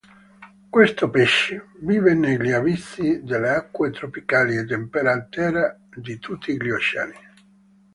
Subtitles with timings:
[0.69, 7.15] Questo pesce vive negli abissi delle acque tropicali e temperate di tutti gli oceani.